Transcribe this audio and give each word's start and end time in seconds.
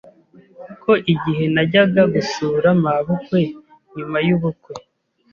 ko 0.83 0.91
igihe 1.13 1.43
najyaga 1.53 2.01
gusura 2.13 2.67
mabukwe 2.83 3.39
nyuma 3.95 4.17
y’ubukwe 4.27 4.73